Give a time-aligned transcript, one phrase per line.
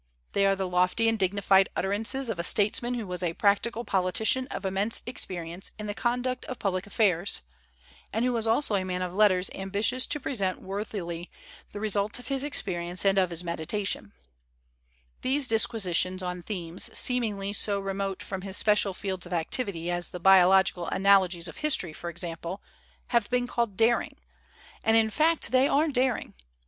[0.31, 4.47] They are the lofty and dignified utterances of a statesman who was a practical politician
[4.47, 7.43] of immense experience in the conduct of public affairs,
[8.11, 11.29] and who was also a man of letters ambitious to present worthily
[11.71, 14.11] the re sults of his experience and of his meditation,
[15.21, 20.19] disquisitions on themes seemingly so re mote from his special fields of activity as the
[20.19, 22.59] biological analogies of history, for example,
[23.09, 24.17] have been called daring;
[24.83, 26.33] and in fact they arc dar ing.